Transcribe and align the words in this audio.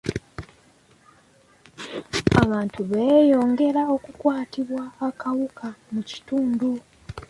Abantu 2.43 2.79
beeyongera 2.89 3.81
okukwatibwa 3.95 4.83
akawuka 5.07 5.67
mu 5.93 6.01
kitundu. 6.09 6.69